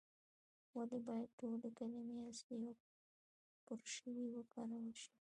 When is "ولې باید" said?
0.75-1.29